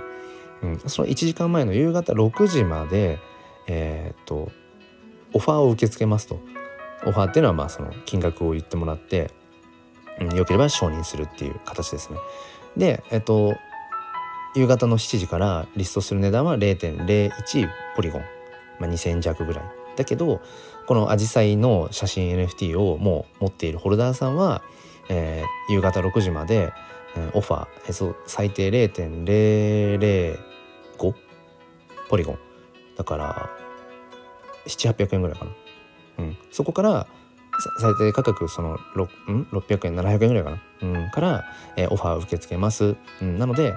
[0.63, 3.19] うん、その1時間前の夕方6時まで
[3.67, 4.51] えー、っと
[5.33, 6.39] オファーを受け付けますと。
[7.05, 9.31] オファーっていうのはまあその金額を言ってもらって、
[10.21, 12.17] うん、よければ承認するっていう形ですね。
[12.77, 13.55] でえっと
[14.55, 18.21] 夕方の7時からリストする値段は0.01ポリゴン、
[18.79, 19.63] まあ、2,000弱ぐらい。
[19.95, 20.41] だけど
[20.87, 24.61] このアジサイの写真 NFT をもう持っているホルダーさんは、
[25.09, 26.71] えー、夕方6時まで、
[27.33, 31.13] オファー、え、そう最低0.005
[32.09, 32.39] ポリゴン。
[32.95, 33.49] だから
[34.67, 35.51] 700800円ぐらいかな、
[36.19, 37.07] うん、そこから
[37.79, 41.45] 最低価格その6ん？600円700円ぐらいかな、うん、から、
[41.75, 43.73] えー、オファーを受け付けます、うん、なので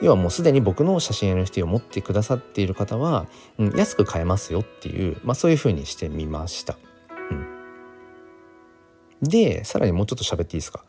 [0.00, 3.26] 要はもうすでに僕の写真 NFT を持ってくださっている方は、
[3.58, 6.78] うん、安く買えますよっていう、まあ、そういうふうにしてみました。
[7.30, 7.46] うん、
[9.28, 10.84] でさらにもうちょっと喋っていいですか？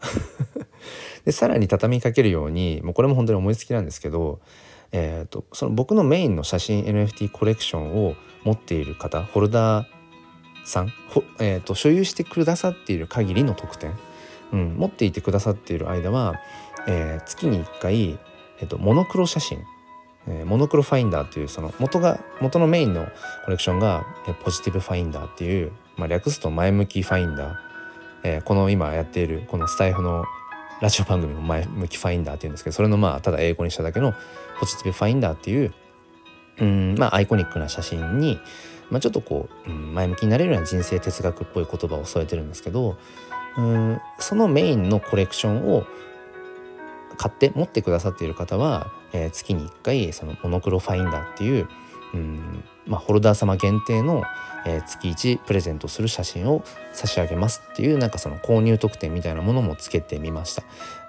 [1.26, 4.40] でさらに畳みかけるようにもうこれも本当に思いつきなんですけど、
[4.92, 9.86] えーと、その僕のメインの写真 NFT コレクションを持っている方ホルダー
[10.66, 10.94] さん、
[11.40, 13.98] えーと、所有してくださっている限りの特典、
[14.54, 16.40] うん、持っていてくださっている間は、
[16.88, 18.20] えー、月に1回
[18.62, 19.60] えっと、モノクロ写真、
[20.28, 23.08] え、モノクロファインダーっていうその元が元のメインの
[23.46, 27.56] コレクションが、え、ポジティブファインダーっていう、まあ、略すと前向きファインダー、
[28.24, 30.26] えー、この今やっているこのスタイフの
[30.82, 34.14] ラジオ番組も前向きファインダーっていうんですけどそれのまあただ英語にしただけの
[34.60, 35.74] ポジティブファインダーっていう
[36.60, 38.40] うんまあアイコニックな写真に、
[38.90, 42.98] まあ、ちょっとこう、うん、前向きになれるような人生哲学っぽい言葉を添えてるんですけど
[43.58, 45.86] うんそのメインのコレクションを
[47.18, 51.68] 買って持ってくださっている方は、えー、月に1回そのモノクロファインダーっていう
[52.14, 54.24] うんまあ、ホルダー様限定の、
[54.66, 60.64] えー、月1プレゼントする写真を差し上げますっていうなんかその購入特典みたいなものもつけてみました、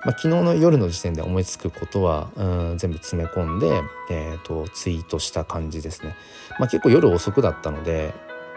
[0.04, 6.14] まあ、昨日の夜の時点で思いつくことはうん全部詰め込んで、えーと、ツイートした感じですね、
[6.58, 8.12] まあ、結構夜遅くだったので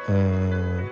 [0.10, 0.90] うん、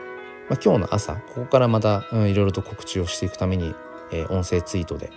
[0.49, 3.75] まあ、今日の朝ここからまた、いろいろと告知をしていくために、
[4.11, 5.11] えー、音声ツイートで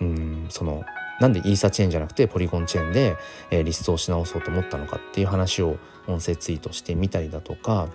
[0.00, 0.84] うんその
[1.20, 3.16] なんでイーサチェーンじゃなくてポリゴンチェーンで、
[3.50, 7.88] えー、リストをし直そうと思ったのかっていう話を音声ツイートしてみたりだとか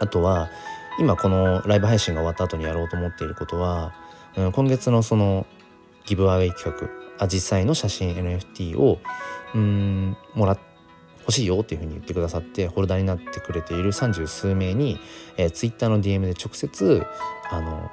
[0.00, 0.48] あとは
[0.98, 3.92] 今このライブ配信が終わった後にやろうと思っていることは、
[4.36, 5.46] うん、今月のその
[6.06, 8.98] ギブアウェイ企画あ実際の写真 NFT を
[9.54, 10.72] うんもらって
[11.22, 14.98] 欲しいよっていうふうに言ってくださってホルダーになってくれている三十数名に、
[15.36, 17.04] えー、ツイッターの DM で直接
[17.50, 17.90] あの、ま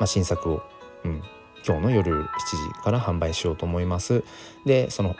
[0.00, 0.62] あ、新作を、
[1.04, 1.22] うん、
[1.66, 4.24] 今日の夜7時から販売しようと思います。
[4.64, 5.16] でその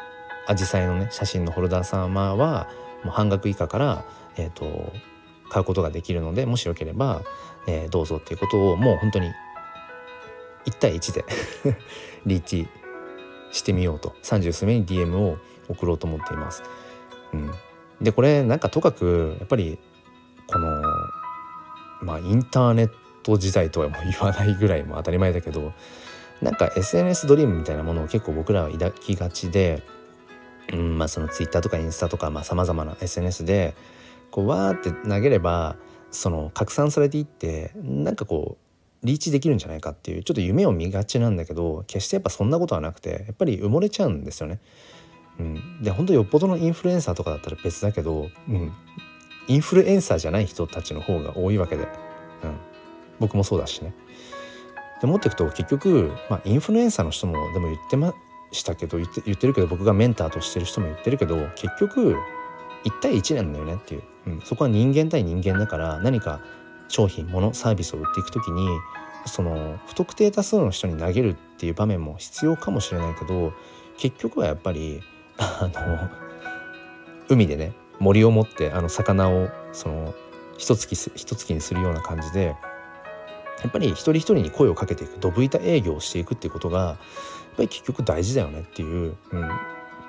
[0.46, 2.68] アジサイのね写真のホルダー様は
[3.05, 4.05] もう半額以下から、
[4.37, 4.92] えーと、
[5.48, 7.22] 買うことができるのでもしよければ、
[7.66, 9.31] えー、どうぞっていうことをもう本当に
[10.66, 11.24] 1対1で
[12.26, 12.68] リーチ
[13.53, 14.14] してみようと。
[14.22, 16.62] 30数名に DM を送ろうと思っています。
[17.33, 17.50] うん、
[18.00, 19.79] でこれなんかとかくやっぱり
[20.46, 20.83] この
[22.03, 22.90] まあインターネッ
[23.22, 25.72] ト時代とはもう言わないぐらいも当たり前だけど
[26.42, 29.83] なんか SNS ドリームみたいなものを結構僕らは抱きがちで
[30.72, 33.74] うんまあそのツイッターとかインスタとかさまざ、まな SNS で
[34.31, 35.76] こうわーって投げれば
[36.11, 38.57] その拡散されていってなんかこ
[39.03, 44.61] うリーチできるんじゃないかっていうちょっと夢を見がちなんだけど決してやっぱそんなことはなくてやっぱり埋もれちゃうんですよね。
[45.38, 48.72] うん、で本当よっぽどのインフルエンサーとかだったら別だけど、うん、
[49.48, 51.88] インフルエンサーじゃない人たちの方が多いわけで、うん、
[53.18, 53.94] 僕もそうだしね。
[55.00, 58.14] で持っていくと結局、まあ、インフルエンサーの人もでも言ってま
[58.52, 62.16] したけど言って言ってるけど僕がメンターとしてる人も言ってるけど結局
[62.84, 66.40] 1対1なんだよねっていう、うん、そこは人間対人間だから何か
[66.88, 68.68] 商品物サービスを売っていく時に
[69.26, 73.52] その不特定多数の人に投げるっていう場面も必要かもしれないけど
[73.98, 75.00] 結局はやっぱり
[75.38, 76.08] あの
[77.28, 80.14] 海でね森を持ってあの魚をその
[80.56, 82.56] 一月一月にするような感じで
[83.62, 86.96] やっぱり一人一人に声をかけていくドブ板営業をしていくっていうことがやっ
[87.57, 89.49] ぱり結局大事だよねっていう、うん、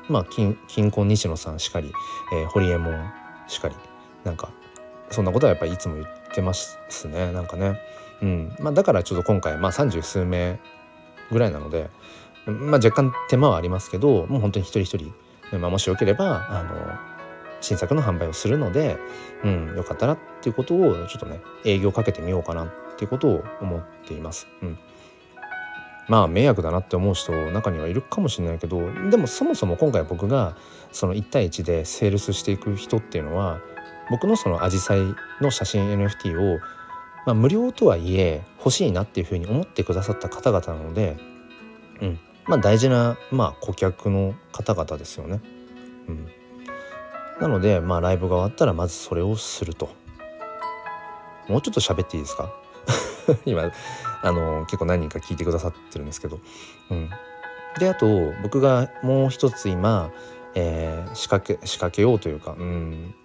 [0.09, 1.91] まあ金婚西野さんしかり、
[2.33, 3.11] えー、堀江門
[3.47, 3.75] しかり
[4.23, 4.49] なんか
[5.09, 7.79] そんなことはやっぱりいつも言ってますねなんかね、
[8.21, 8.55] うん。
[8.59, 10.59] まあ、だからちょっと今回、まあ、30数名
[11.31, 11.89] ぐらいなので、
[12.45, 14.97] まあ、若干手間はありますけどもう本当に一人一
[15.51, 17.11] 人、まあ、もしよければあの
[17.61, 18.97] 新作の販売をするので、
[19.43, 22.69] うん、よかったらっていうことをちょっとね営業かけてみようかなっ
[23.01, 24.47] ってことを思っています。
[24.61, 24.77] うん
[26.07, 30.57] まあ迷惑だなって思う人中にはいるかもしれないけどでもそもそも今回僕が
[30.91, 33.61] その1対1でセールスしていく人っていうのは
[34.09, 34.99] 僕のそのアジサイ
[35.39, 36.59] の写真 NFT を、
[37.25, 41.17] まあ、無料とはいえ欲しいなっていうふうに思ってくださった方々なので、
[42.01, 45.39] うんまあ、大事な、まあ、顧客の方々ですよね。
[46.09, 46.27] うん、
[47.39, 49.89] なので、まあ、ライブが終わったらまずそれをすると。
[51.47, 52.53] もうちょっと喋っていいですか？
[53.45, 53.71] 今
[54.21, 56.39] あの結構何人か聞いてくださってるんですけど、
[56.89, 57.09] うん、
[57.79, 60.11] であと僕がもう一つ今、
[60.55, 63.15] えー、仕掛け仕掛けようというか、うん、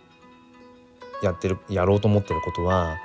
[1.23, 2.97] やってるやろうと思ってることは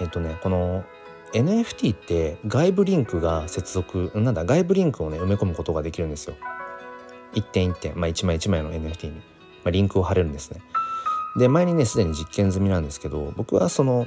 [0.00, 0.84] えっ、ー、とねこの
[1.32, 6.34] NFT って外部リンクが接続なんだ外部リンクをね埋め込むことができるんですよ。
[7.32, 9.22] 一点一点、まあ、一枚一枚の NFT に、ま
[9.66, 10.60] あ、リンクを貼れるんですね。
[11.36, 14.06] で前にねすでに実験済みなんですけど僕はその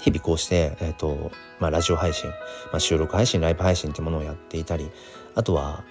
[0.00, 2.30] 日々こうして、えーとまあ、ラジオ配信、
[2.72, 4.90] まあ、収録配信ライブ配信ってものをやっていたり
[5.34, 5.84] あとは、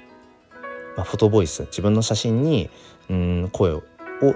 [0.95, 2.69] まあ、フォトボイス自分の写真に
[3.09, 3.83] うん声を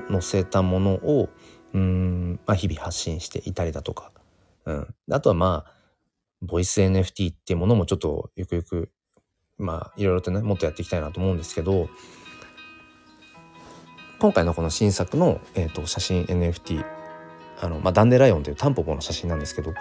[0.09, 1.29] 載せたものを
[1.73, 4.11] うん、まあ、日々発信していたりだとか、
[4.65, 5.73] うん、あとはまあ
[6.41, 8.89] ボイス NFT っていうものもちょっとゆくゆく
[9.57, 11.89] まあいろいろとねもっとやっていきたいなと思うんですけど
[14.19, 16.96] 今回のこの新作の、えーと写真 NFT
[17.59, 19.73] あの、まあ、ダンデライオンというタンポポの写真なんですけど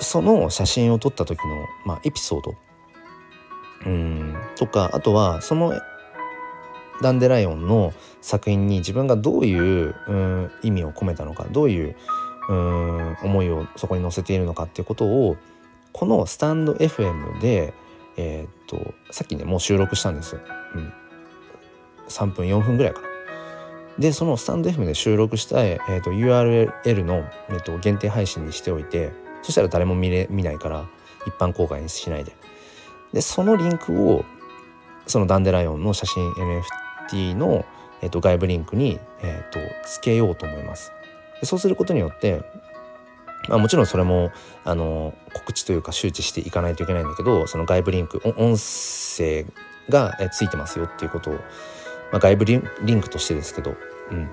[0.00, 2.54] その写真を撮った時の、まあ、エピソード
[3.86, 5.72] うんとかあとはその
[7.02, 11.96] ダンデライオンの作品に自分がどういううん意味を込めたのかどういう
[12.48, 15.36] うん思いをそこに載せているのかっていうことを
[15.92, 17.74] このスタンド FM で、
[18.16, 20.36] えー、っとさっきねもう収録したんです。
[20.74, 20.92] うん、
[22.08, 23.11] 3分4分ぐらいかな。
[23.98, 30.86] でそのスタンド FM で収録した、えーと、URL の、えーと、限定配信にしておいてそしたら誰も見れ見ないから
[31.26, 32.34] 一般公開にしないで。
[33.12, 34.24] でそのリンクを
[35.06, 36.32] そのダンデライオンの写真
[37.10, 37.66] NFT の、
[38.00, 40.92] えーと、外部リンクに、えー、とつけようと思います。
[41.40, 42.42] でそうすることによって
[43.48, 44.30] まあ、もちろんそれも
[44.64, 49.46] あの告知というか周知していかないといけないんだけどその外部リンク音声
[49.88, 51.38] がついてますよっていうことを
[52.12, 53.74] まあ、外部リンクとしてですけど、
[54.10, 54.26] うん、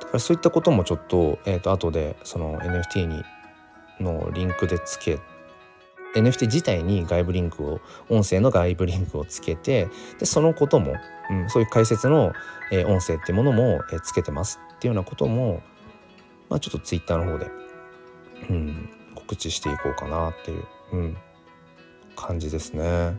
[0.00, 3.24] だからそういったこともちょっと,、えー、と後でその NFT に
[3.98, 5.18] のリンクでつけ
[6.14, 10.94] NFT 自体に外部リンクを音声の外部リンクをつけてでそのことも、
[11.30, 12.32] うん、そういう解説の、
[12.70, 15.62] えー、音声っていうものも、えー、つけてますっていうようなことも、
[16.48, 17.50] まあ、ちょっと Twitter の方で、
[18.50, 21.16] うん、告知していこうかなっていう、うん、
[22.14, 23.16] 感じですね。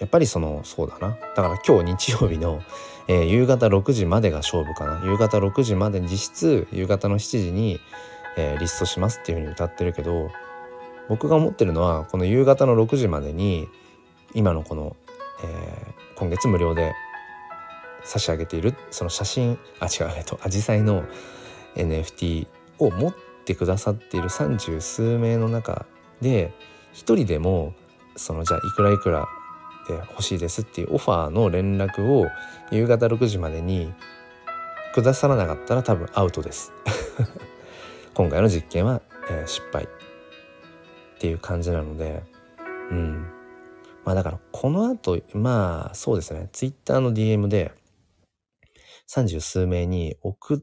[0.00, 1.10] やっぱりそのそうだな。
[1.10, 2.62] だから今日日曜日の、
[3.06, 5.02] えー、夕方6時までが勝負かな。
[5.04, 7.78] 夕方6時まで実質夕方の7時に、
[8.36, 10.30] えー、リストしますっていうふうに歌ってるけど
[11.08, 13.68] 僕が思ってるのはこの夕方の6時までに
[14.34, 14.96] 今のこの、
[15.44, 16.94] えー、今月無料で
[18.04, 21.04] 差し上げているその写真あ違うえっとアジサイの
[21.74, 22.46] NFT
[22.78, 23.14] を持っ
[23.44, 25.84] てくださっている三十数名の中
[26.20, 26.52] で
[26.92, 27.74] 一人でも
[28.16, 29.26] そのじゃあいくらいくら
[29.90, 32.26] てほしいですっていうオファーの連絡を
[32.70, 33.92] 夕方6時までに
[34.94, 36.72] くださらなかったら多分アウトです。
[38.14, 39.86] 今回の実験は、えー、失敗っ
[41.18, 42.22] ていう感じなので
[42.90, 43.26] うん。
[44.04, 46.48] まあだからこの後まあそうですね。
[46.52, 47.72] ツイッターの DM で
[49.06, 50.58] 三十数名に送っ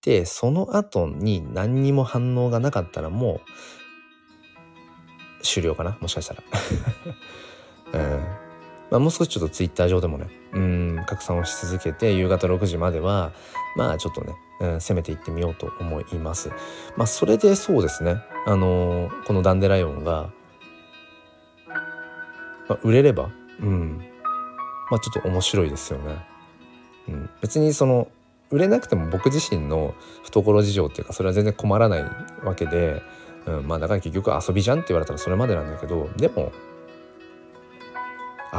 [0.00, 3.40] てその後に何にも反応がなかったらも
[5.40, 5.96] う終了かな。
[6.00, 6.42] もしかしたら。
[7.92, 8.36] うん。
[8.90, 13.32] まあ、もう少しちょっとツイッター上でもねうん拡散をし続けて夕方6時までは
[13.76, 16.50] まあちょっとね、うん、攻めていってみようと思います。
[16.96, 18.16] まあそれでそうですね。
[18.46, 20.30] あのー、このダンデライオンが、
[22.68, 23.30] まあ、売れれば
[23.60, 24.02] うん。
[24.90, 26.24] まあちょっと面白いですよね。
[27.08, 28.08] うん、別にその
[28.50, 32.04] 売れなくても僕自身の懐事情っていうかそれは全然困らない
[32.44, 33.02] わけで、
[33.46, 36.52] うん、まあだから結局遊びじゃんって言われたらそれまでなんだけどでも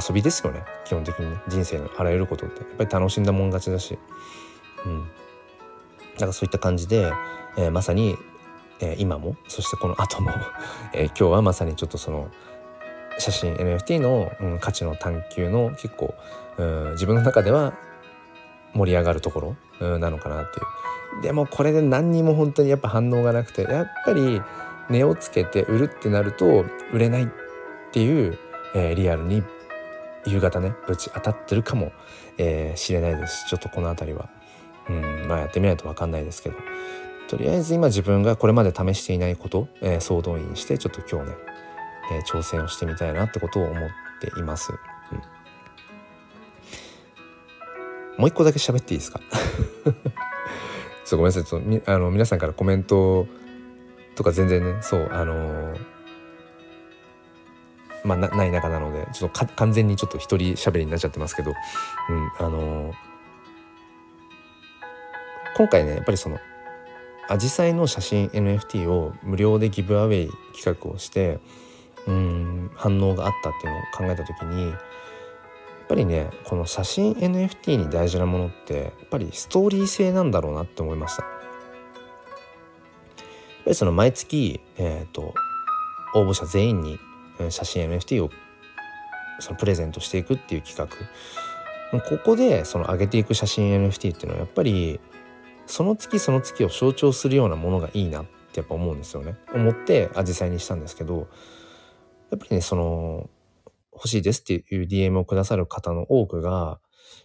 [0.08, 0.64] 遊びですよね。
[0.86, 1.38] 基本的にね。
[1.48, 2.62] 人生のあらゆることって。
[2.62, 3.98] やっぱり楽しんだもん勝ちだし。
[4.86, 5.08] うん。
[6.18, 7.12] だからそういった感じで、
[7.58, 8.18] えー、まさに、
[8.80, 10.32] えー、今もそしてこの後も
[10.94, 12.30] えー、今日はまさにちょっとその
[13.20, 16.14] 写真 NFT の、うん、価値の探求の結構、
[16.58, 17.74] うん、自分の中では
[18.74, 21.22] 盛り上がるところ、うん、なのかなっていう。
[21.24, 24.42] でもこれで何にも本当にやっぱ反応がなくてやっぱり
[24.90, 27.28] 値をつけて売るってなると売れないっ
[27.92, 28.38] ていう、
[28.76, 29.44] えー、リアルに
[30.28, 31.92] 夕方ねぶち当たってるかも、
[32.38, 33.46] えー、れないです。
[33.46, 34.30] しちょっとこの辺りは。
[34.90, 36.56] うんまあやってみないと分かんないですけど。
[37.28, 41.38] とりあえず今自分がこれまで試していないこと、えー、総動員してちょっと今日ね、
[42.14, 43.90] えー、挑戦をしてみたいなってことを思っ
[44.22, 44.72] ています。
[45.12, 45.18] うん、
[48.20, 49.20] もう一個だけ喋っていいですか？
[51.04, 51.44] そうごめんなさい。
[51.44, 53.28] ちょっとあの皆さんからコメント
[54.16, 55.97] とか全然ねそうあのー
[58.04, 61.54] まあ、ない中なのでちょっと完全にちょっと一人喋りになっちゃってますけど、
[62.10, 62.94] うん、あのー、
[65.58, 66.40] 今回ねやっぱりその
[67.30, 71.40] アジサイの写真 NFT を無料でギブアウェイ企画をして
[72.08, 74.80] うん反応があったっていうのを考えた時にやっ
[75.90, 81.24] ぱりねこの写真 NFT に大事なものってやっぱりストーリー性なんだろうなって思いました。
[81.24, 81.34] やっ
[83.66, 85.34] ぱりその毎月、えーと
[86.14, 87.00] 応募者全員に
[87.50, 88.30] 写真 NFT を
[89.40, 92.00] そのプレゼントしていくっていう企画。
[92.02, 95.00] ここでその上げていく写真 NFT っていうのはやっぱり
[95.68, 99.38] その月その月を象徴するようなものがいいなってやっぱ思うんですよね。
[99.54, 101.28] 思ってアジサイにしたんですけど
[102.30, 103.30] やっぱりねその
[103.94, 106.80] 欲しいですっていう DM をくださる方の多くが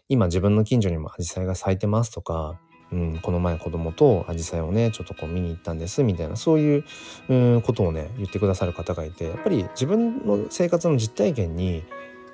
[0.09, 2.61] 今自分の近所にもアジサイが咲いてますとか
[2.93, 6.85] うん、この前子供とアジサイをねちょっとこう見に行ったんですみたいなそういう、
[7.29, 11.83] うん、ことをね言ってくださる方がいてやっぱり自分の生活の実体験に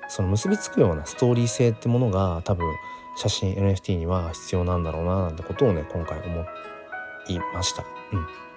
[0.09, 2.65] その結びつくようなストーリー性ってものが多分
[3.15, 6.45] 写真 NFT には必要なんだろうななんてことをね今回思
[7.29, 7.85] いました。
[8.11, 8.49] うん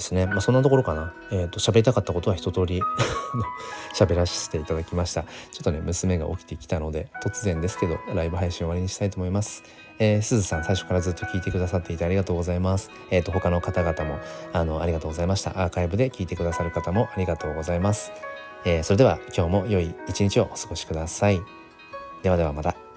[0.00, 0.26] ですね。
[0.26, 1.14] まあ、そんなところかな。
[1.30, 2.80] えっ、ー、と、喋りたかったことは一通り
[3.94, 5.22] 喋らせていただきました。
[5.22, 9.62] ちょっとね、娘が起きてきたので、突然ですけど、ライブ配信終わりにしたいと思います。
[10.00, 12.90] えー、すずさん、最初からずっと聞いてくださっていてありがとうございます。
[13.10, 14.18] えっ、ー、と、他の方々も、
[14.52, 15.62] あの、ありがとうございました。
[15.62, 18.10] アーカイブで聞いてくださる方もありがとうございます。
[18.64, 21.40] えー、それでは、今日も良い一日をお過ごしください。
[22.22, 22.89] ではではまた。